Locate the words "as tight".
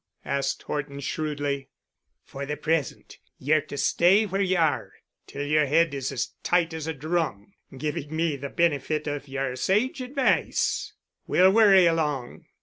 6.11-6.73